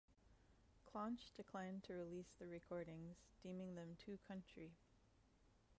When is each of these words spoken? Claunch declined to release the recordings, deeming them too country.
Claunch 0.91 1.31
declined 1.35 1.83
to 1.83 1.93
release 1.93 2.31
the 2.39 2.47
recordings, 2.47 3.17
deeming 3.43 3.75
them 3.75 3.95
too 4.03 4.17
country. 4.27 4.71